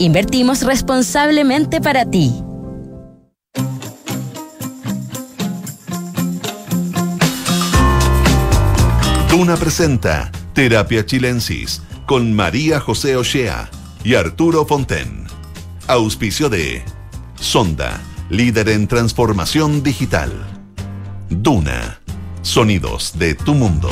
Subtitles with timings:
[0.00, 2.32] Invertimos responsablemente para ti.
[9.28, 13.68] Duna presenta Terapia Chilensis con María José Ochea
[14.02, 15.26] y Arturo Fonten.
[15.86, 16.82] Auspicio de
[17.38, 20.32] Sonda, líder en transformación digital.
[21.28, 22.00] Duna,
[22.40, 23.90] sonidos de tu mundo.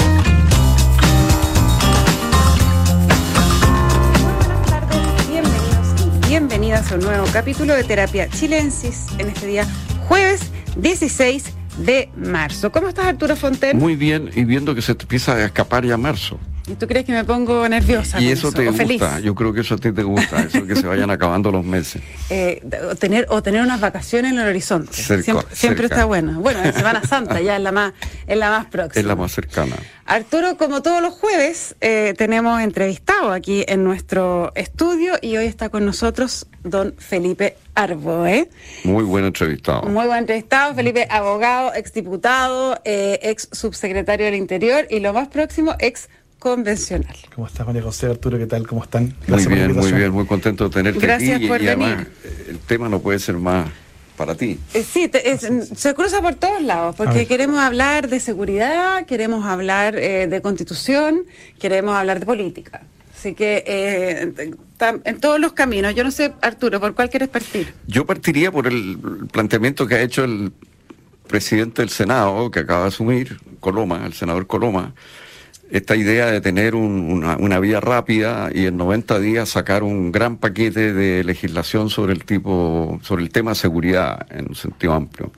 [6.69, 9.67] Bienvenidas a un nuevo capítulo de Terapia Chilensis en este día
[10.07, 12.71] jueves 16 de marzo.
[12.71, 13.79] ¿Cómo estás Arturo Fonten?
[13.79, 16.39] Muy bien, y viendo que se te empieza a escapar ya marzo.
[16.69, 18.21] ¿Y tú crees que me pongo nerviosa?
[18.21, 20.87] Y eso, te gusta, yo creo que eso a ti te gusta, eso que se
[20.87, 22.03] vayan acabando los meses.
[22.31, 24.93] Eh, o, tener, o tener unas vacaciones en el horizonte.
[24.93, 26.41] siempre, está bueno.
[26.41, 27.95] Bueno, Semana Santa ya es la más,
[28.27, 29.01] es la más próxima.
[29.01, 29.77] Es la más cercana.
[30.05, 35.69] Arturo, como todos los jueves, eh, tenemos entrevistado aquí en nuestro estudio y hoy está
[35.69, 38.49] con nosotros don Felipe Arboe.
[38.85, 39.83] Muy buen entrevistado.
[39.83, 45.75] Muy buen entrevistado, Felipe, abogado, exdiputado, eh, ex subsecretario del Interior y lo más próximo,
[45.79, 46.09] ex
[46.39, 47.17] convencional.
[47.35, 48.39] ¿Cómo estás, María José Arturo?
[48.39, 48.67] ¿Qué tal?
[48.67, 49.15] ¿Cómo están?
[49.27, 51.49] Gracias muy bien, muy bien, muy contento de tenerte Gracias aquí.
[51.49, 51.87] Por y, venir.
[51.87, 52.07] además,
[52.49, 53.69] el tema no puede ser más
[54.17, 54.59] para ti.
[54.75, 55.11] Eh, sí,
[55.77, 61.23] se cruza por todos lados, porque queremos hablar de seguridad, queremos hablar eh, de constitución,
[61.59, 62.83] queremos hablar de política.
[63.17, 64.33] Así que eh,
[65.05, 65.95] en todos los caminos.
[65.95, 67.75] Yo no sé, Arturo, ¿por cuál quieres partir?
[67.87, 68.99] Yo partiría por el
[69.33, 70.53] planteamiento que ha hecho el
[71.27, 74.95] presidente del Senado, que acaba de asumir, Coloma, el senador Coloma,
[75.71, 80.93] esta idea de tener una, vía rápida y en 90 días sacar un gran paquete
[80.93, 85.31] de legislación sobre el tipo, sobre el tema de seguridad en un sentido amplio.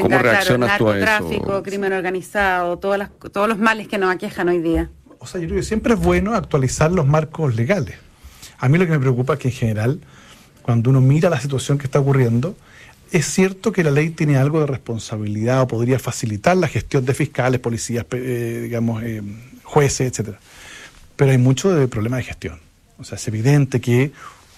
[0.00, 1.04] ¿Cómo reaccionas tú a eso?
[1.04, 4.90] Tráfico, crimen organizado, todas las, todos los males que nos aquejan hoy día.
[5.18, 7.96] O sea, yo creo que siempre es bueno actualizar los marcos legales.
[8.58, 10.00] A mí lo que me preocupa es que en general,
[10.62, 12.56] cuando uno mira la situación que está ocurriendo,
[13.10, 17.14] es cierto que la ley tiene algo de responsabilidad o podría facilitar la gestión de
[17.14, 19.22] fiscales, policías, eh, digamos, eh,
[19.72, 20.38] jueces, etcétera.
[21.16, 22.60] Pero hay mucho de problema de gestión.
[22.98, 24.12] O sea, es evidente que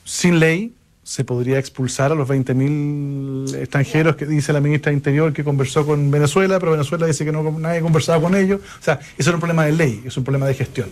[0.05, 5.33] sin ley se podría expulsar a los 20.000 extranjeros que dice la ministra de Interior
[5.33, 8.61] que conversó con Venezuela, pero Venezuela dice que no nadie conversado con ellos.
[8.81, 10.89] O sea, eso es un problema de ley, es un problema de gestión,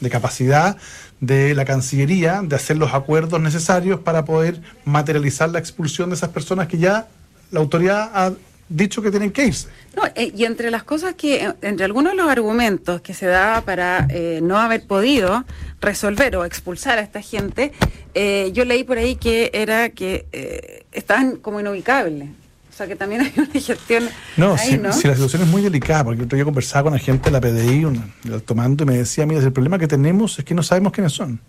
[0.00, 0.76] de capacidad
[1.20, 6.28] de la Cancillería de hacer los acuerdos necesarios para poder materializar la expulsión de esas
[6.28, 7.08] personas que ya
[7.50, 8.32] la autoridad ha
[8.76, 9.68] dicho que tienen que irse.
[9.96, 13.26] No, eh, y entre las cosas que, eh, entre algunos de los argumentos que se
[13.26, 15.44] daba para eh, no haber podido
[15.80, 17.72] resolver o expulsar a esta gente,
[18.14, 22.28] yo leí por ahí que era que estaban como inubicables.
[22.70, 24.08] O sea que también hay una gestión.
[24.36, 27.40] No, si, la situación es muy delicada, porque yo conversaba con la gente de la
[27.40, 31.12] PDI, tomando, y me decía, mira, el problema que tenemos es que no sabemos quiénes
[31.12, 31.40] son.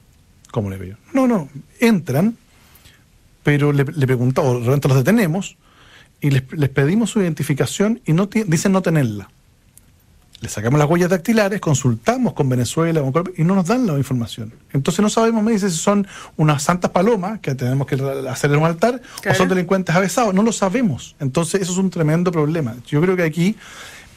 [0.52, 0.98] ¿Cómo le veo?
[1.14, 2.38] No, no, entran,
[3.42, 5.58] pero le, le preguntamos, realmente los detenemos,
[6.24, 9.30] y les, pedimos su identificación y no dicen no tenerla.
[10.40, 13.04] Les sacamos las huellas dactilares, consultamos con Venezuela
[13.38, 14.54] y no nos dan la información.
[14.72, 16.08] Entonces no sabemos, me dice, si son
[16.38, 17.96] unas santas palomas que tenemos que
[18.30, 20.34] hacer en un altar o son delincuentes avesados.
[20.34, 21.16] No lo sabemos.
[21.20, 22.76] Entonces eso es un tremendo problema.
[22.88, 23.58] Yo creo que aquí,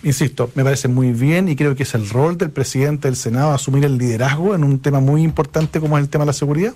[0.02, 3.52] insisto, me parece muy bien y creo que es el rol del presidente del Senado
[3.52, 6.74] asumir el liderazgo en un tema muy importante como es el tema de la seguridad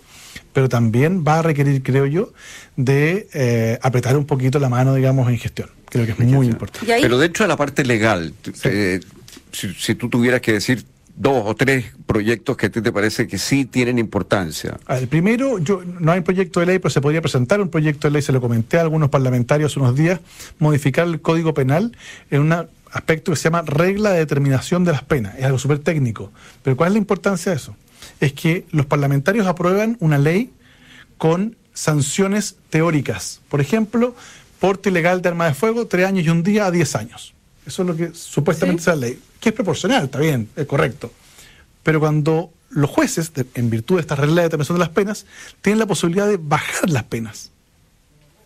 [0.53, 2.33] pero también va a requerir, creo yo,
[2.77, 5.71] de eh, apretar un poquito la mano, digamos, en gestión.
[5.89, 6.99] Creo que es muy importante.
[7.01, 8.33] Pero dentro de la parte legal,
[8.65, 9.01] eh,
[9.53, 10.85] si, tú tuvieras que decir
[11.17, 14.79] dos o tres proyectos que a ti te parece que sí tienen importancia.
[14.89, 18.13] El primero, yo no hay proyecto de ley, pero se podría presentar un proyecto de
[18.13, 20.21] ley, se lo comenté a algunos parlamentarios hace unos días,
[20.59, 21.97] modificar el Código Penal
[22.31, 25.37] en un aspecto que se llama regla de determinación de las penas.
[25.39, 26.33] Es algo súper técnico.
[26.63, 27.77] Pero ¿cuál es la importancia de eso?
[28.21, 30.53] es que los parlamentarios aprueban una ley
[31.19, 33.41] con sanciones teóricas.
[33.49, 34.15] Por ejemplo,
[34.59, 37.35] porte ilegal de arma de fuego, tres años y un día a diez años.
[37.67, 41.13] Eso es lo que supuestamente es la ley, que es proporcional, está bien, es correcto.
[41.83, 45.27] Pero cuando los jueces, en virtud de esta regla de determinación de las penas,
[45.61, 47.51] tienen la posibilidad de bajar las penas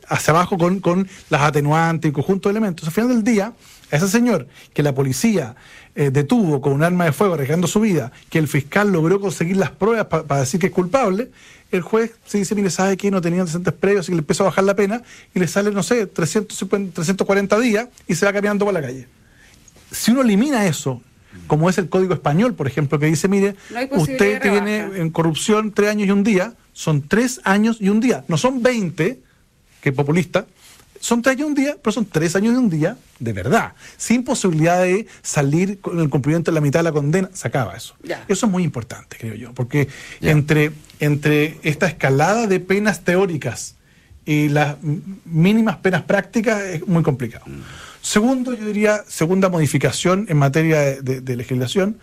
[0.09, 2.87] hacia abajo con, con las atenuantes y conjunto de elementos.
[2.87, 3.53] Al final del día,
[3.91, 5.55] a ese señor que la policía
[5.95, 9.57] eh, detuvo con un arma de fuego arriesgando su vida, que el fiscal logró conseguir
[9.57, 11.31] las pruebas para decir que es culpable,
[11.71, 14.47] el juez se dice, mire, ¿sabe que No tenía antecedentes previos, que le empezó a
[14.47, 15.03] bajar la pena
[15.35, 19.07] y le sale, no sé, 350, 340 días y se va caminando por la calle.
[19.91, 21.03] Si uno elimina eso,
[21.47, 23.57] como es el Código Español, por ejemplo, que dice, mire,
[23.93, 28.25] usted tiene en corrupción tres años y un día, son tres años y un día,
[28.29, 29.21] no son 20,
[29.85, 30.47] que es populista,
[30.99, 33.75] son tres años de un día, pero son tres años de un día de verdad,
[33.99, 37.77] sin posibilidad de salir con el cumplimiento de la mitad de la condena, se acaba
[37.77, 37.95] eso.
[38.27, 39.89] Eso es muy importante, creo yo, porque
[40.23, 43.75] entre, entre esta escalada de penas teóricas
[44.25, 44.77] y las
[45.27, 47.45] mínimas penas prácticas es muy complicado.
[48.01, 51.99] Segundo, yo diría, segunda modificación en materia de, de- de legislación,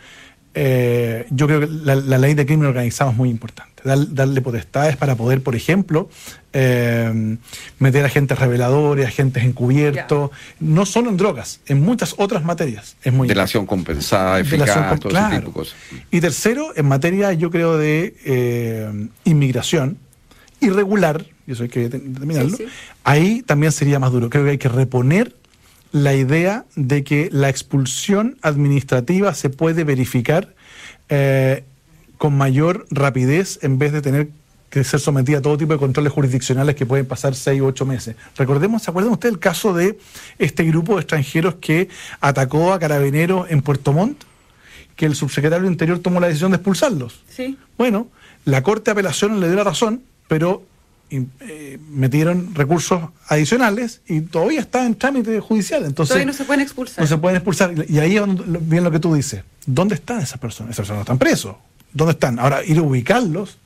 [0.54, 3.72] eh, yo creo que la, la ley de crimen organizado es muy importante.
[3.84, 6.08] Dar- darle potestades para poder, por ejemplo,
[6.54, 7.38] eh,
[7.80, 12.96] meter agentes reveladores, agentes encubiertos, no solo en drogas, en muchas otras materias.
[13.04, 15.28] Es muy Delación compensada, eficaz, Delación con- todo claro.
[15.30, 15.76] ese tipo de cosas.
[16.12, 19.98] Y tercero, en materia, yo creo, de eh, inmigración
[20.60, 22.70] irregular, y eso hay que de- determinarlo, Sí, sí.
[23.04, 24.30] ahí también sería más duro.
[24.30, 25.36] Creo que hay que reponer
[25.92, 30.54] la idea de que la expulsión administrativa se puede verificar
[31.10, 31.64] eh,
[32.18, 34.30] con mayor rapidez en vez de tener
[34.70, 37.86] que ser sometida a todo tipo de controles jurisdiccionales que pueden pasar seis u ocho
[37.86, 38.16] meses.
[38.38, 40.00] Recordemos, ¿se acuerdan ustedes el caso de
[40.40, 41.90] este grupo de extranjeros que
[42.22, 44.24] atacó a carabineros en Puerto Montt?
[44.96, 47.22] Que el subsecretario del Interior tomó la decisión de expulsarlos.
[47.28, 47.58] Sí.
[47.78, 48.08] Bueno,
[48.46, 50.64] la Corte de Apelaciones le dio la razón, pero
[51.42, 55.84] eh, metieron recursos adicionales y todavía está en trámite judicial.
[55.86, 57.04] Entonces, Todavía no se pueden expulsar.
[57.04, 57.74] no se pueden expulsar.
[57.90, 59.44] Y ahí es donde- lo- bien lo que tú dices.
[59.66, 60.72] ¿Dónde están esas personas?
[60.72, 61.56] Esas personas no están presos.
[61.94, 62.40] ¿Dónde están?
[62.40, 63.58] Ahora, ir a ubicarlos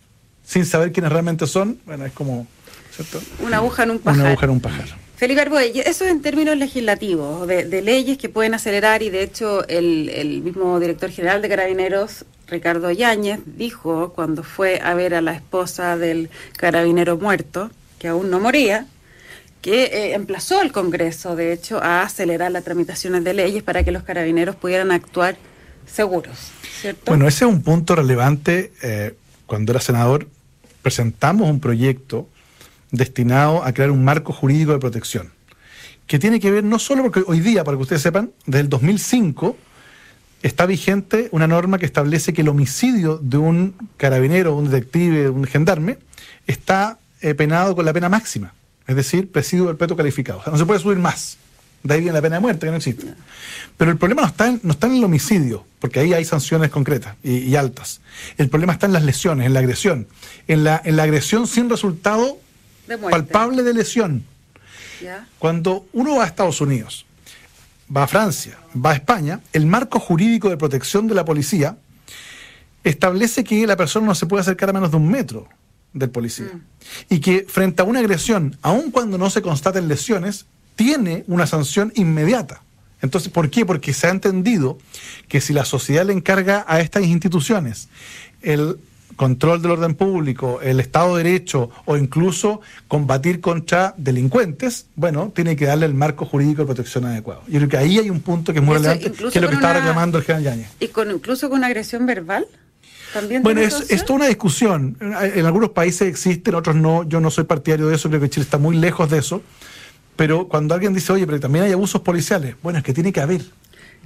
[0.45, 2.47] sin saber quiénes realmente son, bueno, es como,
[2.95, 3.21] ¿cierto?
[3.43, 4.19] Una aguja en un pajar.
[4.21, 4.85] Una aguja en un pajar.
[5.15, 9.23] Felipe Arboe, y eso en términos legislativos, de, de leyes que pueden acelerar, y de
[9.23, 15.15] hecho el, el mismo director general de Carabineros, Ricardo Yáñez, dijo cuando fue a ver
[15.15, 18.87] a la esposa del carabinero muerto, que aún no moría,
[19.61, 23.91] que eh, emplazó al Congreso, de hecho, a acelerar las tramitaciones de leyes para que
[23.91, 25.37] los carabineros pudieran actuar
[25.87, 26.51] seguros.
[27.05, 28.71] Bueno, ese es un punto relevante.
[28.83, 29.15] eh,
[29.47, 30.27] cuando era senador,
[30.81, 32.27] presentamos un proyecto
[32.91, 35.31] destinado a crear un marco jurídico de protección,
[36.07, 38.69] que tiene que ver no solo porque hoy día, para que ustedes sepan, desde el
[38.69, 39.57] 2005
[40.45, 45.45] está vigente una norma que establece que el homicidio de un carabinero, un detective, un
[45.45, 45.97] gendarme,
[46.45, 48.53] está eh, penado con la pena máxima,
[48.85, 50.39] es decir, presidio perpetuo calificado.
[50.39, 51.37] O sea, no se puede subir más.
[51.81, 53.07] De ahí viene la pena de muerte, que no existe.
[53.75, 56.69] Pero el problema no está, en, no está en el homicidio, porque ahí hay sanciones
[56.69, 58.01] concretas y, y altas.
[58.37, 60.07] El problema está en las lesiones, en la agresión.
[60.47, 62.37] En la, en la agresión sin resultado
[62.87, 64.23] De palpable de lesión.
[65.01, 65.27] ¿Ya?
[65.39, 67.05] Cuando uno va a Estados Unidos,
[67.95, 71.77] va a Francia, va a España, el marco jurídico de protección de la policía
[72.83, 75.47] establece que la persona no se puede acercar a menos de un metro
[75.93, 76.51] del policía.
[77.09, 80.45] Y que frente a una agresión, aun cuando no se constaten lesiones,
[80.75, 82.61] tiene una sanción inmediata.
[83.01, 83.65] Entonces, ¿por qué?
[83.65, 84.77] Porque se ha entendido
[85.27, 87.87] que si la sociedad le encarga a estas instituciones
[88.41, 88.77] el
[89.15, 95.55] control del orden público, el Estado de Derecho o incluso combatir contra delincuentes, bueno, tiene
[95.55, 97.41] que darle el marco jurídico de protección adecuado.
[97.47, 99.55] Yo creo que ahí hay un punto que es muy relevante, que es lo que
[99.55, 100.69] estaba una- reclamando el general Yañez.
[100.79, 102.45] ¿Y con, incluso con agresión verbal?
[103.13, 104.97] ¿También Bueno, es, es toda una discusión.
[104.99, 107.03] En algunos países existe, en otros no.
[107.07, 109.41] Yo no soy partidario de eso, creo que Chile está muy lejos de eso.
[110.17, 113.19] Pero cuando alguien dice, oye, pero también hay abusos policiales, bueno, es que tiene que
[113.21, 113.41] haber,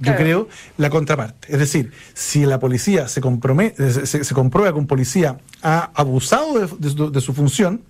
[0.00, 0.48] yo creo,
[0.78, 1.52] la contraparte.
[1.52, 5.90] Es decir, si la policía se, compromete, se, se- se comprueba que un policía ha
[5.94, 7.80] abusado de, de su, de su función,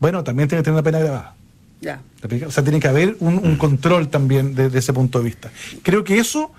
[0.00, 1.34] bueno, también tiene que tener una pena grabada.
[1.80, 2.00] Ya.
[2.46, 5.50] O sea, tiene que haber un, un control también desde ese punto de vista.
[5.82, 6.50] Creo que eso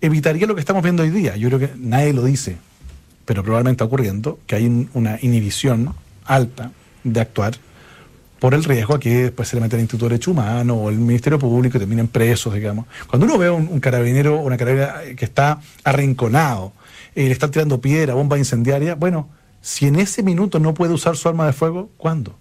[0.00, 1.36] evitaría lo que estamos viendo hoy día.
[1.36, 2.56] Yo creo que nadie lo dice,
[3.24, 5.94] pero probablemente está ocurriendo que hay un- una inhibición
[6.24, 6.70] alta
[7.04, 7.54] de actuar
[8.42, 10.90] por el riesgo a que después se le meta el Instituto de Derecho Humano o
[10.90, 12.86] el Ministerio Público y terminen presos, digamos.
[13.06, 16.72] Cuando uno ve a un, carabinero o una carabinera que está arrinconado,
[17.14, 19.28] y le están tirando piedra, bomba incendiaria, bueno,
[19.60, 22.36] si en ese minuto no puede usar su arma de fuego, ¿cuándo?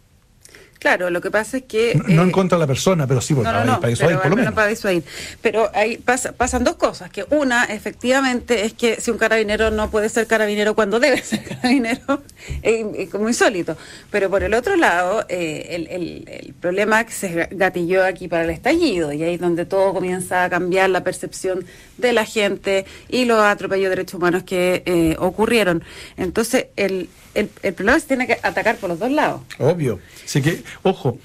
[0.81, 1.93] Claro, lo que pasa es que...
[2.07, 4.17] No, eh, en contra de la persona, pero sí, porque No, no, no, para disuadir,
[4.17, 4.55] pero por lo menos menos.
[4.55, 5.03] para disuadir.
[5.39, 9.91] Pero ahí pasa- pasan dos cosas, que una, efectivamente, es que si un carabinero no
[9.91, 12.23] puede ser carabinero cuando debe ser carabinero,
[12.63, 13.77] es, es como insólito.
[14.09, 18.43] Pero por el otro lado, eh, el, el- el problema que se gatilló aquí para
[18.45, 21.63] el estallido, y ahí es donde todo comienza a cambiar la percepción
[21.99, 25.83] de la gente y los atropellos de derechos humanos que eh, ocurrieron.
[26.17, 29.99] Entonces, el, el, el problema se tiene que atacar por los dos lados Obvio.
[30.25, 31.17] Así que, ojo,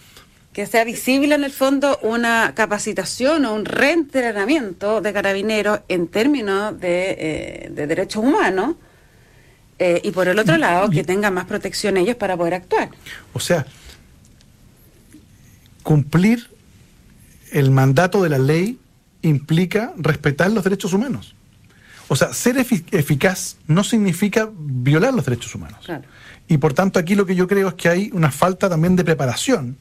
[0.52, 6.80] que sea visible en el fondo una capacitación o un reentrenamiento de carabineros en términos
[6.80, 8.76] de, eh, de derechos humanos
[9.78, 12.88] eh, y por el otro lado que tengan más protección ellos para poder actuar.
[13.34, 13.66] o sea,
[15.82, 16.48] cumplir
[17.52, 18.78] el mandato de la ley
[19.20, 21.34] implica respetar los derechos humanos.
[22.08, 25.80] O sea, ser efi- eficaz no significa violar los derechos humanos.
[25.84, 26.04] Claro.
[26.48, 29.02] Y por tanto aquí lo que yo creo es que hay una falta también de
[29.04, 29.76] preparación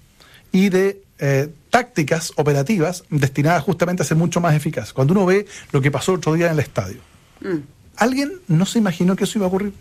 [0.51, 4.91] y de eh, tácticas operativas destinadas justamente a ser mucho más eficaz.
[4.91, 6.97] Cuando uno ve lo que pasó otro día en el estadio,
[7.41, 7.57] Mm.
[7.97, 9.73] alguien no se imaginó que eso iba a ocurrir.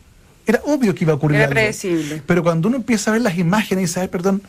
[0.46, 1.36] Era obvio que iba a ocurrir.
[1.36, 1.54] Era algo.
[1.54, 2.22] predecible.
[2.26, 4.42] Pero cuando uno empieza a ver las imágenes y dice, "Ay, perdón,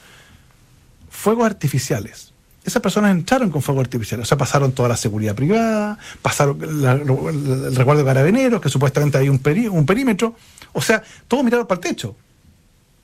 [1.10, 2.34] fuegos artificiales.
[2.66, 7.76] Esas personas entraron con fuegos artificiales, o sea, pasaron toda la seguridad privada, pasaron el
[7.76, 10.36] resguardo de carabineros, que supuestamente hay un, peri- un perímetro,
[10.74, 12.16] o sea, todos miraron para el techo.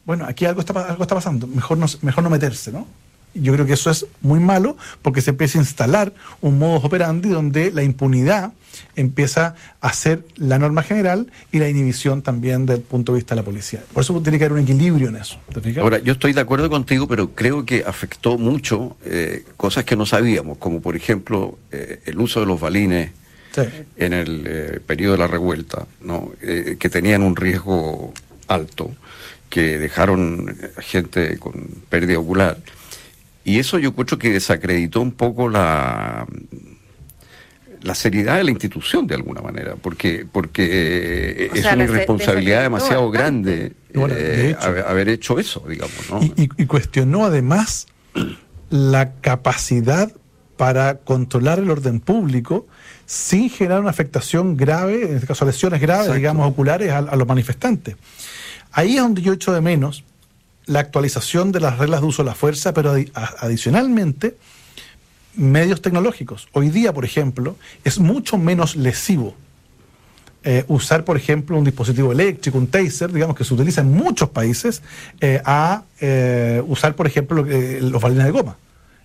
[0.03, 2.87] Bueno, aquí algo está, algo está pasando, mejor no, mejor no meterse, ¿no?
[3.33, 7.29] Yo creo que eso es muy malo porque se empieza a instalar un modus operandi
[7.29, 8.51] donde la impunidad
[8.95, 13.41] empieza a ser la norma general y la inhibición también del punto de vista de
[13.41, 13.83] la policía.
[13.93, 15.37] Por eso tiene que haber un equilibrio en eso.
[15.53, 15.83] ¿te fijas?
[15.83, 20.05] Ahora, yo estoy de acuerdo contigo, pero creo que afectó mucho eh, cosas que no
[20.05, 23.11] sabíamos, como por ejemplo eh, el uso de los balines
[23.53, 23.63] Sí.
[23.97, 26.31] en el eh, periodo de la revuelta, ¿no?
[26.41, 28.13] Eh, que tenían un riesgo
[28.47, 28.91] alto,
[29.49, 32.57] que dejaron gente con pérdida ocular.
[33.43, 36.27] Y eso yo creo que desacreditó un poco la,
[37.81, 40.67] la seriedad de la institución de alguna manera, porque, porque
[41.45, 44.61] eh, O es sea, una irresponsabilidad demasiado grande Bueno, de eh, hecho.
[44.61, 46.09] haber, haber hecho eso, digamos.
[46.11, 46.21] ¿no?
[46.21, 47.87] Y, y- y cuestionó además
[48.69, 50.11] la capacidad
[50.57, 52.67] para controlar el orden público
[53.07, 56.17] sin generar una afectación grave, en este caso lesiones graves, Exacto.
[56.19, 57.95] digamos, oculares a, a los manifestantes.
[58.71, 60.03] Ahí es donde yo echo de menos
[60.65, 62.93] la actualización de las reglas de uso de la fuerza, pero
[63.39, 64.35] adicionalmente
[65.35, 66.47] medios tecnológicos.
[66.53, 69.35] Hoy día, por ejemplo, es mucho menos lesivo
[70.43, 74.29] eh, usar, por ejemplo, un dispositivo eléctrico, un taser, digamos que se utiliza en muchos
[74.29, 74.81] países,
[75.19, 78.57] eh, a eh, usar, por ejemplo, lo que- los balines de goma.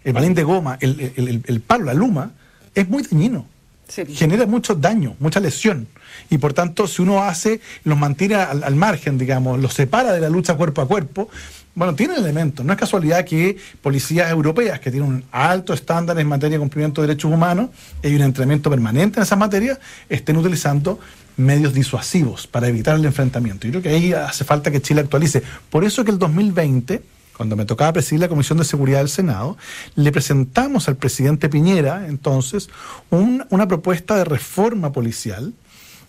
[0.03, 2.31] El balín de goma, el, el- el- el palo, la luma,
[2.75, 3.45] es muy dañino.
[3.89, 5.87] Genera mucho daño, mucha lesión.
[6.29, 10.21] Y por tanto, si uno hace, los mantiene al, al margen, digamos, los separa de
[10.21, 11.29] la lucha cuerpo a cuerpo,
[11.77, 12.65] bueno, tienen elementos.
[12.65, 17.03] No es casualidad que policías europeas que tienen un alto estándar en materia de cumplimiento
[17.03, 17.69] de derechos humanos
[18.03, 19.79] y un entrenamiento permanente en esas materias,
[20.09, 20.99] estén utilizando
[21.37, 23.67] medios disuasivos para evitar el enfrentamiento.
[23.67, 25.43] Yo creo que ahí hace falta que Chile actualice.
[25.69, 27.03] Por eso que el 2020
[27.37, 29.57] cuando me tocaba presidir la Comisión de Seguridad del Senado,
[29.95, 32.69] le presentamos al presidente Piñera, entonces,
[33.11, 35.53] un- una propuesta de reforma policial,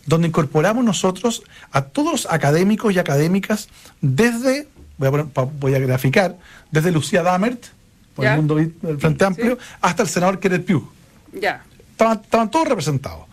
[0.05, 3.67] donde incorporamos nosotros a todos los académicos y académicas
[4.01, 4.67] desde,
[4.97, 6.37] voy a, poner- pa- voy a graficar,
[6.71, 7.61] desde Lucía Damert,
[8.15, 9.65] por el mundo del Frente Amplio, Sí.
[9.81, 10.89] hasta el senador Kenneth Pugh
[11.39, 11.63] Ya.
[11.91, 13.26] estaban, estaban todos representados.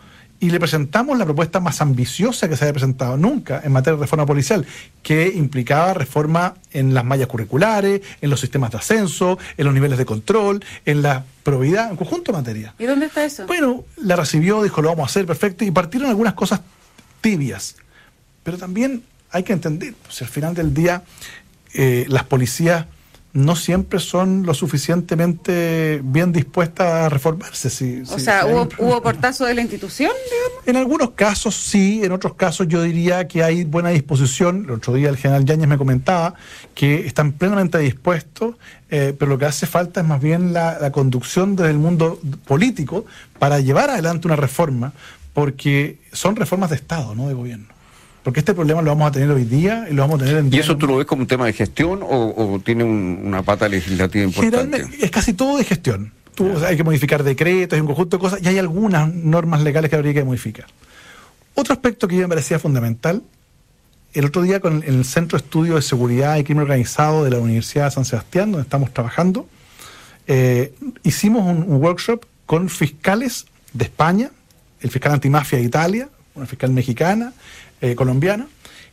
[0.45, 4.01] Y le presentamos la propuesta más ambiciosa que se había presentado nunca en materia de
[4.01, 4.63] reforma policial,
[5.01, 9.97] que implicaba reforma en las mallas curriculares, en los sistemas de ascenso, en los niveles
[9.97, 12.75] de control, en la probidad, en conjunto de materia.
[12.77, 13.47] ¿Y dónde está eso?
[13.47, 16.61] Bueno, la recibió, dijo lo vamos a hacer, perfecto, y partieron algunas cosas
[17.21, 17.77] tibias.
[18.43, 21.01] Pero también hay que entender, pues al final del día,
[21.73, 22.85] eh, las policías
[23.35, 27.69] no siempre son lo suficientemente bien dispuestas a reformarse.
[27.69, 28.69] Si, o si- sea, si ¿hubo.
[28.79, 30.67] ¿hubo portazo de la institución, digamos?
[30.67, 34.63] En algunos casos sí, en otros casos yo diría que hay buena disposición.
[34.65, 36.33] El otro día el general Yáñez me comentaba
[36.73, 38.55] que están plenamente dispuestos,
[38.89, 42.19] eh, pero lo que hace falta es más bien la, la conducción desde el mundo
[42.47, 43.05] político
[43.37, 44.93] para llevar adelante una reforma,
[45.33, 47.74] porque son reformas de Estado, no de gobierno.
[48.25, 50.51] Porque este problema lo vamos a tener hoy día y lo vamos a tener en
[50.51, 53.43] ¿Y eso tú lo ves como un tema de gestión o, o tiene un- una
[53.43, 54.83] pata legislativa importante?
[54.99, 56.11] Es casi todo de gestión.
[56.33, 59.13] Tú, o sea, hay que modificar decretos, hay un conjunto de cosas, y hay algunas
[59.13, 60.65] normas legales que habría que modificar.
[61.53, 63.21] Otro aspecto que yo me parecía fundamental,
[64.13, 67.23] el otro día con el, en el Centro de Estudio de Seguridad y Crimen Organizado
[67.23, 69.47] de la Universidad de San Sebastián, donde estamos trabajando,
[70.25, 74.31] eh, hicimos un, un workshop con fiscales de España,
[74.81, 77.33] el fiscal antimafia de Italia, una fiscal mexicana,
[77.81, 78.47] eh, colombiana,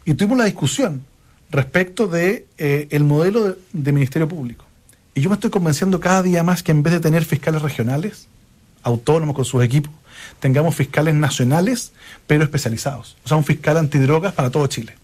[0.05, 1.05] y tuvimos la discusión
[1.51, 4.65] respecto de eh, el modelo de, de Ministerio Público.
[5.15, 8.29] Y yo me estoy convenciendo cada día más que en vez de tener fiscales regionales,
[8.83, 9.93] autónomos con sus equipos,
[10.41, 11.93] tengamos fiscales nacionales,
[12.27, 13.17] pero especializados.
[13.25, 14.95] O sea, un fiscal antidrogas para todo Chile,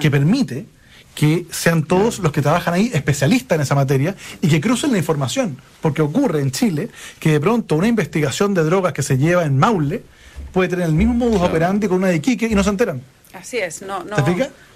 [0.00, 0.66] que permite
[1.14, 4.98] que sean todos los que trabajan ahí especialistas en esa materia y que crucen la
[4.98, 5.56] información.
[5.80, 9.58] Porque ocurre en Chile que de pronto una investigación de drogas que se lleva en
[9.58, 10.02] Maule
[10.52, 13.02] puede tener el mismo modus operandi con una de Iquique y no se enteran.
[13.32, 14.16] Así es, no, no,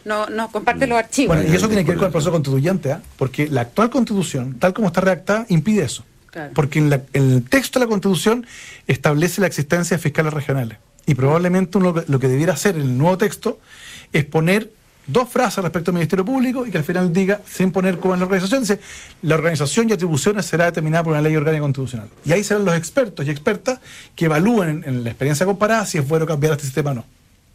[0.04, 1.34] no, no comparte los archivos.
[1.36, 3.00] Bueno, y eso tiene que ver con el proceso constituyente, ¿ah?
[3.16, 6.04] porque la actual constitución, tal como está redactada, impide eso.
[6.30, 6.52] Claro.
[6.54, 8.46] Porque en, la- en el texto de la constitución
[8.86, 10.78] establece la existencia de fiscales regionales.
[11.06, 13.58] Y probablemente uno lo que- lo que debiera hacer en el nuevo texto
[14.12, 14.70] es poner
[15.12, 18.20] dos frases respecto al Ministerio Público y que al final diga, sin poner como en
[18.20, 18.80] la organización, dice,
[19.22, 22.08] la organización y atribuciones será determinada por una ley orgánica constitucional.
[22.24, 23.80] Y ahí serán los expertos y expertas
[24.14, 27.04] que evalúen en, en la experiencia comparada si es bueno cambiar este sistema o no.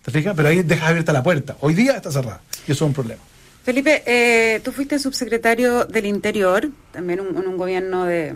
[0.03, 0.35] ¿Te fijas?
[0.35, 1.57] Pero ahí dejas abierta la puerta.
[1.62, 2.41] Hoy día está cerrada.
[2.67, 3.21] Y eso es un problema.
[3.63, 8.35] Felipe, eh, tú fuiste subsecretario del Interior, también en un gobierno de,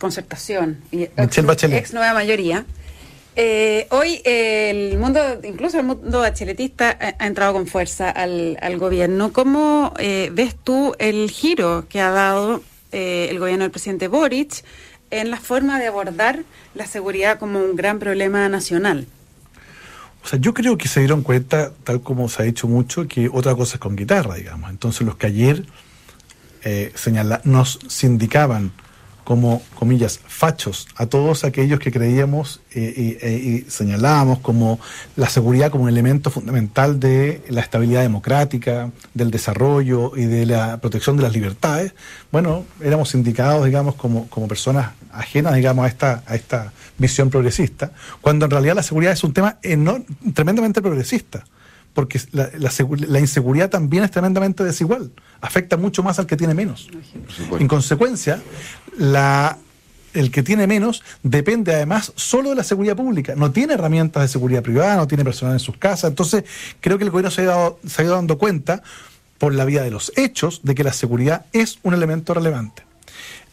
[0.00, 1.06] concertación y
[1.44, 1.78] Bachelet.
[1.78, 2.64] ex nueva mayoría.
[3.42, 8.76] Eh, hoy eh, el mundo, incluso el mundo bacheletista, ha, ha entrado con fuerza al,
[8.76, 9.32] gobierno.
[9.32, 14.62] ¿Cómo eh, ves tú el giro que ha dado eh, el gobierno del presidente Boric
[15.10, 16.40] en la forma de abordar
[16.74, 19.06] la seguridad como un gran problema nacional?
[20.22, 23.30] O sea, yo creo que se dieron cuenta, tal como se ha dicho mucho, que
[23.32, 24.68] otra cosa es con guitarra, digamos.
[24.68, 25.64] Entonces los que ayer
[26.62, 28.72] eh, señala, nos sindicaban
[29.24, 34.80] como, comillas, fachos a todos aquellos que creíamos eh, y, e- y señalábamos como
[35.16, 40.78] la seguridad como un elemento fundamental de la estabilidad democrática, del desarrollo y de la
[40.80, 41.94] protección de las libertades.
[42.32, 47.92] Bueno, éramos sindicados, digamos, como, como personas ajenas, digamos, a esta, a esta visión progresista,
[48.20, 51.44] cuando en realidad la seguridad es un tema enor- tremendamente progresista
[51.94, 56.36] porque la, la segu- la inseguridad también es tremendamente desigual, afecta mucho más al que
[56.36, 56.88] tiene menos.
[57.60, 58.40] En consecuencia,
[58.98, 59.58] la,
[60.14, 64.28] el que tiene menos depende además solo de la seguridad pública, no tiene herramientas de
[64.28, 66.44] seguridad privada, no tiene personal en sus casas, entonces
[66.80, 68.82] creo que el gobierno se ha, dado- se ha ido dando cuenta
[69.38, 72.82] por la vía de los hechos de que la seguridad es un elemento relevante.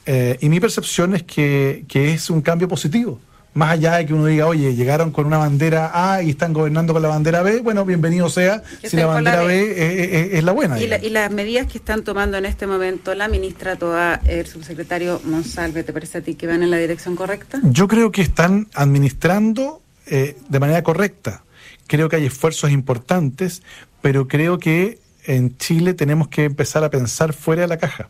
[0.05, 3.19] Eh, y mi percepción es que, que es un cambio positivo.
[3.57, 6.93] Más allá de que uno diga, oye, llegaron con una bandera A y están gobernando
[6.93, 9.47] con la bandera B, bueno, bienvenido sea Que si la bandera B.
[9.47, 10.77] B es, es- es la buena.
[10.79, 11.07] Y, la- digamos.
[11.07, 15.83] y las medidas que están tomando en este momento la ministra Toa, el subsecretario Monsalve,
[15.83, 17.59] ¿te parece a ti que van en la dirección correcta?
[17.63, 21.43] Yo creo que están administrando eh, de manera correcta.
[21.87, 23.63] Creo que hay esfuerzos importantes,
[24.03, 28.09] pero creo que en Chile tenemos que empezar a pensar fuera de la caja.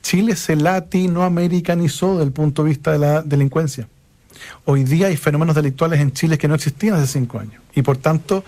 [0.00, 3.86] Chile se latinoamericanizó desde el punto de vista de la delincuencia.
[4.64, 7.62] Hoy día hay fenómenos delictuales en Chile que no existían hace cinco años.
[7.74, 8.44] Y por tanto,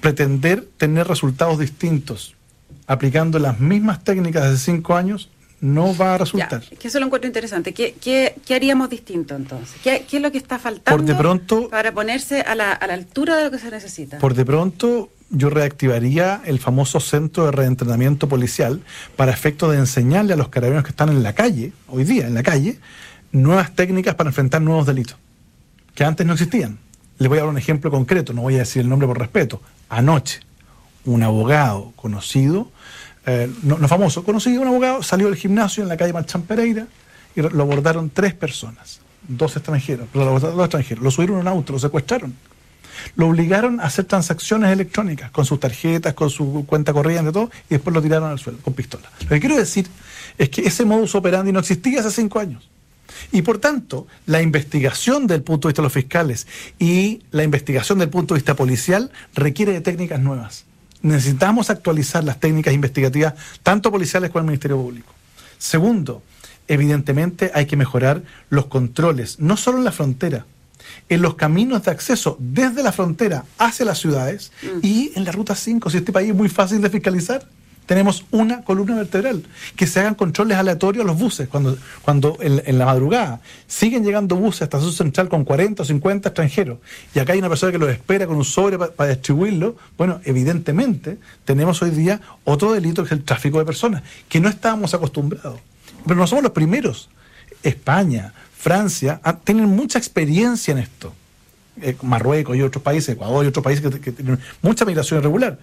[0.00, 2.34] pretender tener resultados distintos
[2.86, 6.62] aplicando las mismas técnicas de hace cinco años no va a Ya, resultar.
[6.70, 7.72] es que eso lo encuentro interesante.
[7.72, 9.76] ¿Qué, qué, qué haríamos distinto entonces?
[9.82, 12.86] ¿Qué, qué es lo que está faltando Por de pronto- para ponerse a la, a
[12.86, 14.18] la altura de lo que se necesita?
[14.18, 18.82] Por de pronto, yo reactivaría el famoso centro de reentrenamiento policial
[19.16, 22.34] para efecto de enseñarle a los carabineros que están en la calle, hoy día en
[22.34, 22.78] la calle,
[23.32, 25.16] nuevas técnicas para enfrentar nuevos delitos,
[25.94, 26.78] que antes no existían.
[27.18, 29.60] Les voy a dar un ejemplo concreto, no voy a decir el nombre por respeto.
[29.88, 30.40] Anoche,
[31.04, 32.70] un abogado conocido,
[33.26, 36.86] eh, no, no famoso, conocido, un abogado, salió del gimnasio en la calle Marchán Pereira
[37.36, 41.78] y lo abordaron tres personas, dos extranjeros, dos extranjeros, lo subieron a un auto, lo
[41.78, 42.34] secuestraron
[43.16, 47.74] lo obligaron a hacer transacciones electrónicas con sus tarjetas, con su cuenta corriente, todo, y
[47.74, 49.10] después lo tiraron al suelo con pistola.
[49.22, 49.88] Lo que quiero decir
[50.38, 52.68] es que ese modus operandi no existía hace cinco años.
[53.32, 56.46] Y por tanto, la investigación del punto de vista de los fiscales
[56.78, 60.64] y la investigación del punto de vista policial requiere de técnicas nuevas.
[61.02, 65.12] Necesitamos actualizar las técnicas investigativas, tanto policiales como el Ministerio Público.
[65.58, 66.22] Segundo,
[66.68, 70.46] evidentemente hay que mejorar los controles, no solo en la frontera,
[71.08, 75.54] en los caminos de acceso desde la frontera hacia las ciudades y en la ruta
[75.54, 75.90] 5.
[75.90, 77.46] Si este país es muy fácil de fiscalizar,
[77.86, 79.42] tenemos una columna vertebral.
[79.76, 84.36] Que se hagan controles aleatorios a los buses cuando, cuando en, la madrugada siguen llegando
[84.36, 86.78] buses hasta su central con 40 o 50 extranjeros
[87.14, 89.76] y acá hay una persona que los espera con un sobre para distribuirlo.
[89.96, 94.48] Bueno, evidentemente tenemos hoy día otro delito que es el tráfico de personas, que no
[94.48, 95.60] estábamos acostumbrados.
[96.06, 97.08] Pero no somos los primeros.
[97.62, 101.14] España, Francia, ah, tienen mucha experiencia en esto.
[101.80, 105.58] Eh, Marruecos y otros países, Ecuador y otros países que tienen mucha migración irregular.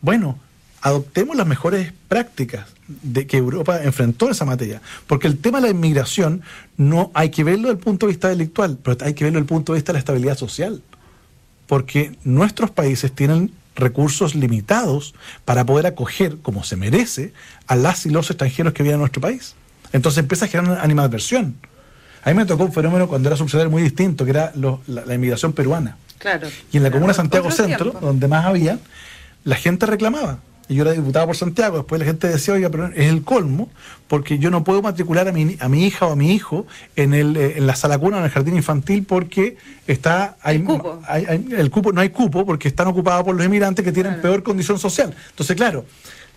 [0.00, 0.38] Bueno,
[0.84, 4.80] adoptemos las mejores prácticas de que Europa enfrentó en esa materia.
[5.06, 6.42] Porque el tema de la inmigración
[6.76, 9.44] no hay que verlo desde el punto de vista delictual, pero hay que verlo desde
[9.44, 10.82] el punto de vista de la estabilidad social.
[11.66, 15.14] Porque nuestros países tienen recursos limitados
[15.46, 17.32] para poder acoger, como se merece,
[17.66, 19.54] a las y los extranjeros que vienen a nuestro país.
[19.92, 21.56] Entonces empieza a generar una animadversión.
[22.22, 25.04] A mí me tocó un fenómeno cuando era subsidiario muy distinto, que era lo- la,
[25.06, 25.96] la inmigración peruana.
[26.18, 26.48] Claro.
[26.72, 28.06] Y en la Pero comuna Santiago Centro, tiempo.
[28.06, 28.78] donde más había,
[29.44, 30.38] la gente reclamaba.
[30.66, 33.68] Y yo era diputado por Santiago, después la gente decía, oiga, pero es el colmo,
[34.08, 37.12] porque yo no puedo matricular a mi, a mi hija o a mi hijo en,
[37.12, 40.36] el, eh, en la sala cuna o en el jardín infantil porque está...
[40.40, 41.02] Hay, El cupo.
[41.06, 41.92] hay- hay- el cupo.
[41.92, 44.22] No hay cupo porque están ocupados por los inmigrantes que tienen Claro.
[44.22, 45.14] peor condición social.
[45.30, 45.84] Entonces, claro,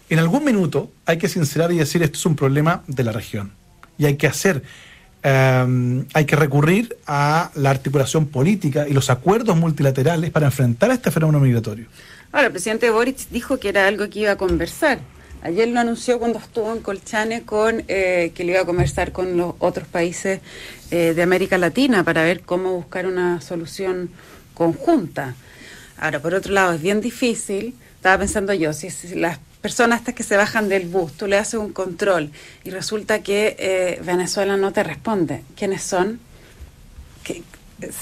[0.10, 3.52] en algún minuto hay que sincerar y decir esto es un problema de la región.
[3.98, 4.62] Y hay que hacer,
[5.24, 10.96] eh, hay que recurrir a la articulación política y los acuerdos multilaterales para enfrentar a
[10.96, 11.86] este fenómeno migratorio.
[12.32, 15.00] Ahora, el presidente Boric dijo que era algo que iba a conversar.
[15.42, 19.38] Ayer lo anunció cuando estuvo en Colchane con eh, que le iba a conversar con
[19.38, 20.42] los otros países
[20.92, 24.10] eh, de América Latina para ver cómo buscar una solución
[24.54, 25.36] conjunta.
[25.98, 27.76] Ahora, por otro lado, es bien difícil.
[27.96, 31.38] Estaba pensando yo, si, si las personas estas que se bajan del bus, tú le
[31.38, 32.32] haces un control
[32.64, 35.44] y resulta que eh, Venezuela no te responde.
[35.56, 36.20] ¿Quiénes son?
[37.24, 37.44] Que,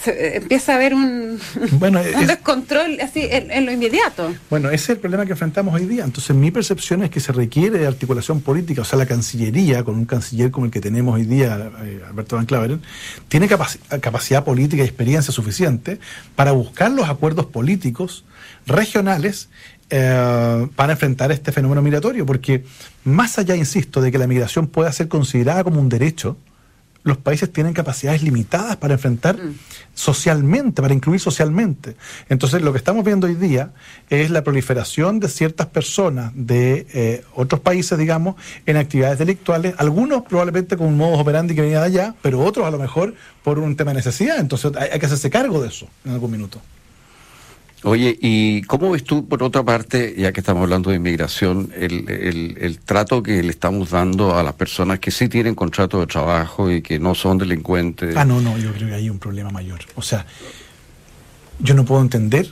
[0.03, 1.39] se, empieza a haber un,
[1.73, 4.33] Bueno, un es- descontrol así en, en lo inmediato.
[4.49, 6.03] Bueno, ese es el problema que enfrentamos hoy día.
[6.05, 9.95] Entonces, mi percepción es que se requiere de articulación política, o sea, la Cancillería, con
[9.95, 12.81] un canciller como el que tenemos hoy día, eh, Alberto Van Claveren,
[13.27, 15.99] tiene capaci- capacidad política y experiencia suficiente
[16.35, 18.23] para buscar los acuerdos políticos
[18.65, 19.49] regionales
[19.89, 22.63] eh, para enfrentar este fenómeno migratorio, porque
[23.03, 26.37] más allá, insisto, de que la migración pueda ser considerada como un derecho,
[27.05, 29.37] los países tienen capacidades limitadas para enfrentar
[29.93, 31.95] socialmente, para incluir socialmente.
[32.29, 33.73] Entonces, lo que estamos viendo hoy día
[34.09, 40.23] es la proliferación de ciertas personas de eh, otros países, digamos, en actividades delictuales, algunos
[40.23, 43.13] probablemente con un modus operandi que venía de allá, pero otros a lo mejor
[43.43, 44.39] por un tema de necesidad.
[44.39, 46.59] Entonces, hay, hay que hacerse cargo de eso en algún minuto.
[47.85, 52.09] Oye, ¿y cómo ves tú, por otra parte, ya que estamos hablando de inmigración, el,
[52.09, 56.71] el, trato que le estamos dando a las personas que sí tienen contrato de trabajo
[56.71, 58.15] y que no son delincuentes?
[58.17, 59.81] Ah, no, no, yo creo que hay un problema mayor.
[59.93, 60.25] O sea,
[61.59, 62.49] yo no puedo entender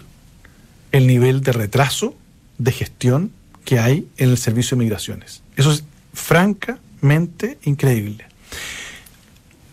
[0.92, 2.16] el nivel de retraso
[2.60, 3.32] de gestión
[3.66, 5.42] que hay en el servicio de migraciones.
[5.56, 8.28] Eso es francamente increíble.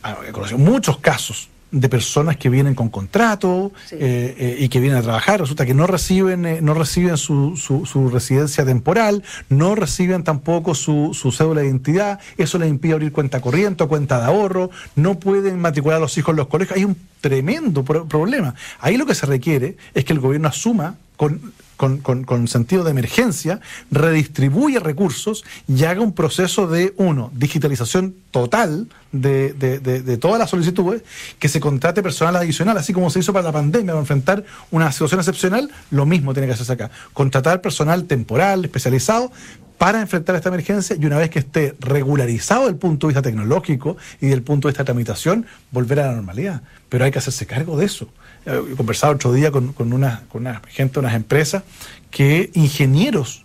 [0.03, 3.97] Ah, He conocido muchos casos de personas que vienen con contrato Sí.
[3.99, 7.57] eh, eh, y que vienen a trabajar, resulta que no reciben, eh, no reciben su,
[7.57, 12.95] su- su residencia temporal, no reciben tampoco su, su cédula de identidad, eso les impide
[12.95, 16.49] abrir cuenta corriente o cuenta de ahorro, no pueden matricular a los hijos en los
[16.49, 18.55] colegios, hay un tremendo pro- problema.
[18.81, 22.85] Ahí lo que se requiere es que el gobierno asuma con, con, con- con sentido
[22.85, 23.59] de emergencia,
[23.91, 30.39] redistribuya recursos y haga un proceso de, uno, digitalización total de, de- de- de todas
[30.39, 31.03] las solicitudes,
[31.39, 34.93] que se contrate personal adicional, así como se hizo para la pandemia, para enfrentar una
[34.93, 36.91] situación excepcional, lo mismo tiene que hacerse acá.
[37.15, 39.33] Contratar personal temporal, especializado,
[39.79, 43.23] para enfrentar esta emergencia y una vez que esté regularizado desde el punto de vista
[43.23, 46.61] tecnológico y del punto de vista de tramitación, volver a la normalidad.
[46.91, 48.07] Pero hay que hacerse cargo de eso.
[48.47, 51.63] Eh, He conversado otro día con, con, una, con una gente unas empresas
[52.11, 53.45] que ingenieros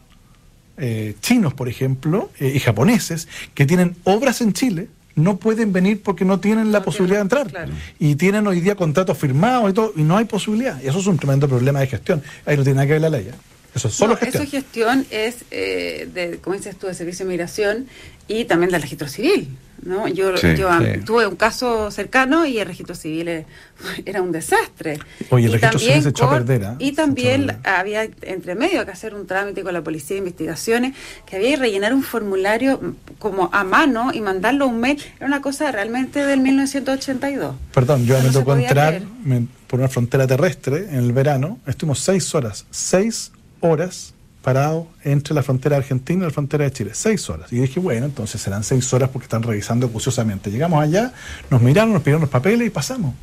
[0.77, 6.01] eh, chinos, por ejemplo, eh, y japoneses, que tienen obras en Chile, no pueden venir
[6.03, 7.47] porque no tienen la No posibilidad de entrar.
[7.47, 7.71] claro.
[7.99, 10.81] Y tienen hoy día contratos firmados y todo, y no hay posibilidad.
[10.84, 12.21] Y eso es un tremendo problema de gestión.
[12.45, 13.27] Ahí no tiene nada que ver la ley.
[13.29, 13.34] ¿eh?
[13.73, 14.43] Eso es solo No, gestión.
[14.43, 17.88] Eso es gestión, es, eh, de, como dices tú, de servicio de migración
[18.27, 19.49] y también del registro civil.
[19.83, 20.07] ¿no?
[20.07, 21.01] Yo, Sí, yo sí.
[21.05, 23.45] tuve un caso cercano y el registro civil eh,
[24.05, 24.97] era un desastre.
[25.29, 26.75] Oye, el Y registro civil se echó a perder, ¿ah?
[26.79, 30.95] Y también había entre medio que hacer un trámite con la policía de investigaciones,
[31.27, 34.99] que había que rellenar un formulario mm, como a mano y mandarlo a un mail.
[35.17, 37.55] Era una cosa realmente del 1982.
[37.71, 41.59] Perdón, yo No me tocó entrar me- por una frontera terrestre en el verano.
[41.67, 44.14] Estuvimos seis horas, seis horas
[44.45, 46.91] parado entre la frontera argentina y la frontera de Chile.
[46.93, 47.51] Seis horas.
[47.51, 50.51] Y dije, bueno, entonces serán seis horas porque están revisando acuciosamente.
[50.51, 51.12] Llegamos allá,
[51.49, 53.15] nos miraron, nos pidieron los papeles y pasamos.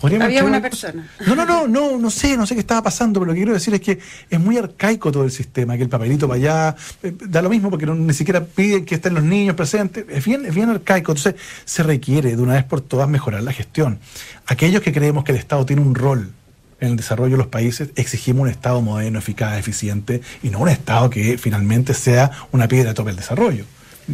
[0.00, 1.08] Podríamos Había una persona.
[1.26, 3.52] No, no, no, no, no sé, no sé qué estaba pasando, pero lo que quiero
[3.52, 3.98] decir es que
[4.30, 7.68] es muy arcaico todo el sistema, que el papelito para allá, eh, da lo mismo
[7.68, 11.10] porque no- ni siquiera piden que estén los niños presentes, es bien, es bien arcaico,
[11.12, 13.98] entonces se requiere de una vez por todas mejorar la gestión.
[14.46, 16.32] Aquellos que creemos que el Estado tiene un rol
[16.80, 20.68] en el desarrollo de los países, exigimos un Estado moderno, eficaz, eficiente, y no un
[20.68, 23.64] Estado que finalmente sea una piedra de tope del desarrollo.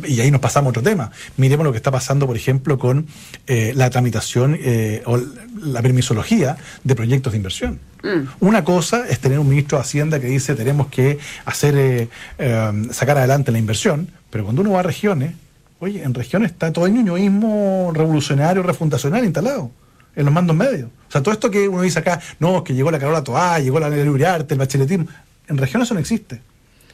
[0.07, 1.12] Y ahí nos pasamos a otro tema.
[1.37, 3.07] Miremos lo que está pasando, por ejemplo, con
[3.46, 5.20] eh, la tramitación eh, o
[5.61, 7.81] la permisología de proyectos de inversión.
[8.03, 8.29] Mm.
[8.40, 12.88] Una cosa es tener un ministro de Hacienda que dice tenemos que hacer eh, eh,
[12.90, 15.35] sacar adelante la inversión, pero cuando uno va a regiones,
[15.79, 19.70] oye, en regiones está todo el ñoñoísmo revolucionario, refundacional instalado
[20.16, 20.88] en los mandos medios.
[21.09, 23.59] O sea, todo esto que uno dice acá, no, es que llegó la Carola Toá,
[23.61, 25.07] llegó la Nelly Uriarte, el bacheletismo,
[25.48, 26.40] en regiones eso no existe.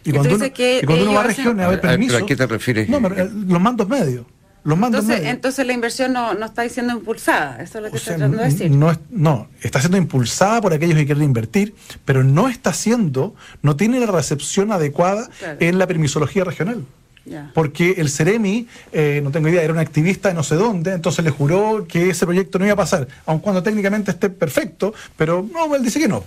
[0.04, 2.14] Y cuando, uno, que y cuando uno va a regiones a ver permiso...
[2.14, 2.88] ¿pero a qué te refieres?
[2.88, 4.24] No, pero, eh, los mandos medios.
[4.62, 5.34] Los mandos Entonces, medios.
[5.36, 8.14] entonces la inversión no, no está siendo impulsada, eso es lo que O sea, estoy
[8.16, 8.70] tratando de decir.
[8.70, 13.34] no, es- no, está siendo impulsada por aquellos que quieren invertir, pero no está siendo,
[13.62, 15.56] no tiene la recepción adecuada Claro.
[15.60, 16.84] en la permisología regional.
[17.54, 21.24] Porque el Ceremi, eh, no tengo idea, era un activista de no sé dónde, entonces
[21.24, 25.46] le juró que ese proyecto no iba a pasar, aun cuando técnicamente esté perfecto, pero
[25.52, 26.24] no, él dice que no.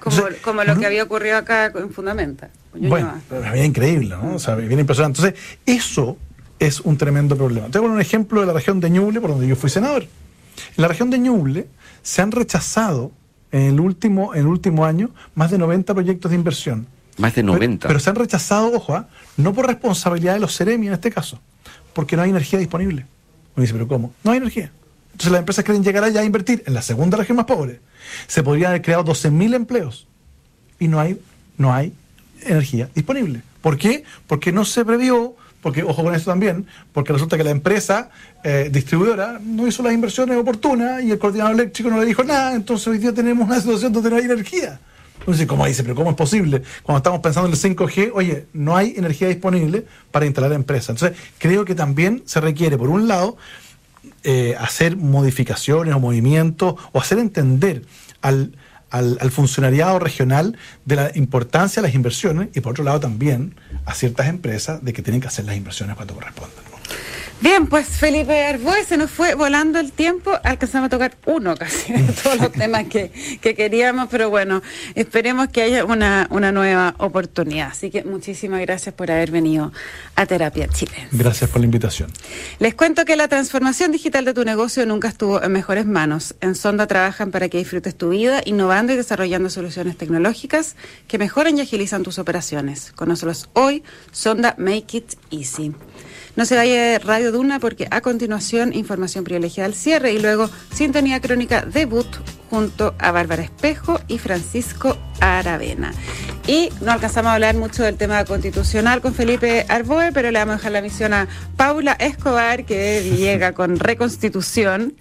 [0.00, 2.50] Como, Entonces, como lo que había ocurrido acá en Fundamenta.
[2.74, 3.20] bueno,
[3.52, 4.34] bien increíble, ¿no?
[4.34, 5.20] O sea, bien impresionante.
[5.20, 6.16] Entonces, eso
[6.58, 7.68] es un tremendo problema.
[7.68, 9.70] Te voy a poner un ejemplo de la región de Ñuble, por donde yo fui
[9.70, 10.02] senador.
[10.02, 11.68] En la región de Ñuble
[12.02, 13.12] se han rechazado
[13.52, 16.86] en el último, en el último año más de 90 proyectos de inversión.
[17.18, 17.88] Más de Pero- 90.
[17.88, 19.08] Pero, se han rechazado, ojo, ¿ah?
[19.36, 21.38] no por responsabilidad de los Ceremi en este caso,
[21.92, 23.06] porque no hay energía disponible.
[23.54, 24.14] Uno dice, ¿pero cómo?
[24.24, 24.72] No hay energía.
[25.12, 27.80] Entonces las empresas quieren llegar allá a invertir en la segunda región más pobre.
[28.26, 30.06] Se podrían haber creado 12.000 empleos
[30.78, 31.20] y no hay,
[31.58, 31.92] no hay
[32.40, 33.42] energía disponible.
[33.60, 34.04] ¿Por qué?
[34.26, 38.10] Porque no se previó, porque, ojo con eso también, porque resulta que la empresa
[38.42, 42.54] eh, distribuidora no hizo las inversiones oportunas y el coordinador eléctrico no le dijo nada,
[42.54, 44.80] entonces hoy día tenemos una situación donde no hay energía.
[45.22, 45.82] Entonces, ¿cómo dice?
[45.82, 46.62] ¿Pero cómo es posible?
[46.82, 50.90] Cuando estamos pensando en el 5G, oye, no hay energía disponible para instalar empresas.
[50.90, 53.36] Entonces, creo que también se requiere, por un lado,
[54.24, 57.84] eh, hacer modificaciones o movimientos o hacer entender
[58.20, 58.56] al,
[58.90, 63.54] al, al, funcionariado regional de la importancia de las inversiones y por otro lado también
[63.86, 66.71] a ciertas empresas de que tienen que hacer las inversiones cuando correspondan.
[67.42, 71.92] Bien, pues Felipe Arboe se nos fue volando el tiempo, alcanzamos a tocar uno casi
[71.92, 74.62] de todos los temas que, que, queríamos, pero bueno,
[74.94, 77.70] esperemos que haya una, una nueva oportunidad.
[77.72, 79.72] Así que muchísimas gracias por haber venido
[80.14, 81.08] a Terapia Chile.
[81.10, 82.12] Gracias por la invitación.
[82.60, 86.36] Les cuento que la transformación digital de tu negocio nunca estuvo en mejores manos.
[86.40, 90.76] En Sonda trabajan para que disfrutes tu vida, innovando y desarrollando soluciones tecnológicas
[91.08, 92.92] que mejoran y agilizan tus operaciones.
[92.92, 95.74] Conócelos hoy, Sonda Make It Easy.
[96.34, 100.48] No se vaya de Radio Duna porque a continuación información privilegiada al cierre y luego
[100.72, 102.06] sintonía crónica debut
[102.48, 105.92] junto a Bárbara Espejo y Francisco Aravena.
[106.46, 110.54] Y no alcanzamos a hablar mucho del tema constitucional con Felipe Arboe, pero le vamos
[110.54, 114.94] a dejar la misión a Paula Escobar, que llega con reconstitución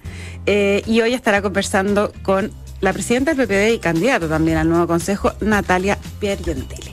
[0.46, 4.86] eh, y hoy estará conversando con la presidenta del PPD y candidato también al nuevo
[4.86, 6.92] consejo, Natalia Piergentili.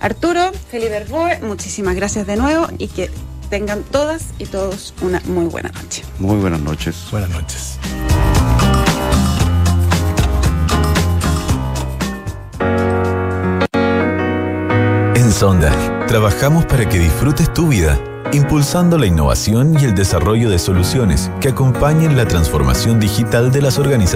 [0.00, 3.08] Arturo, Felipe Arboe, muchísimas gracias de nuevo y que
[3.52, 6.02] tengan todas y todos una muy buena noche.
[6.18, 7.08] Muy buenas noches.
[7.10, 7.78] Buenas noches.
[15.14, 15.70] En Sonda,
[16.06, 18.00] trabajamos para que disfrutes tu vida,
[18.32, 23.78] impulsando la innovación y el desarrollo de soluciones que acompañen la transformación digital de las
[23.78, 24.12] organizaciones.